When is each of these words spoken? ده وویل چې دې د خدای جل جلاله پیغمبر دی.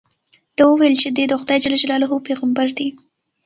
ده 0.55 0.63
وویل 0.67 0.95
چې 1.01 1.07
دې 1.15 1.25
د 1.27 1.33
خدای 1.41 1.57
جل 1.63 1.73
جلاله 1.81 2.07
پیغمبر 2.27 2.67
دی. 2.77 2.87